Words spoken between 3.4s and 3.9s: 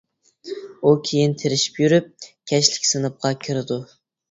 كىرىدۇ.